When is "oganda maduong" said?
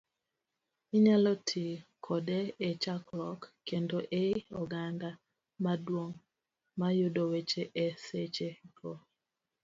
4.61-6.17